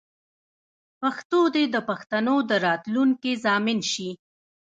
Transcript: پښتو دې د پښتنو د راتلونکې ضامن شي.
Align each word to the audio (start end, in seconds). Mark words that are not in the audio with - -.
پښتو 1.01 1.39
دې 1.53 1.63
د 1.73 1.75
پښتنو 1.89 2.35
د 2.49 2.51
راتلونکې 2.65 3.31
ضامن 3.45 3.79
شي. 3.91 4.09